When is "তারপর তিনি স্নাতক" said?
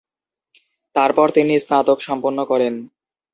0.95-1.97